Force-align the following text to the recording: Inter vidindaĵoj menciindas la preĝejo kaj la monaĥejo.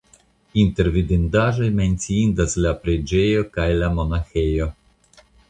Inter 0.61 0.87
vidindaĵoj 0.95 1.67
menciindas 1.81 2.57
la 2.67 2.73
preĝejo 2.87 3.45
kaj 3.59 3.69
la 3.83 3.93
monaĥejo. 4.01 4.73